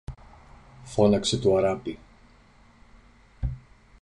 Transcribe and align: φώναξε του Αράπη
φώναξε 0.83 1.37
του 1.39 1.57
Αράπη 1.57 1.99